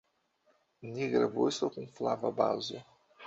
[0.93, 2.81] Nigra vosto kun flava bazo.